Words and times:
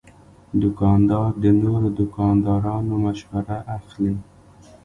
دوکاندار 0.61 1.31
د 1.43 1.45
نورو 1.61 1.87
دوکاندارانو 1.99 2.93
مشوره 3.05 3.57
اخلي. 3.77 4.13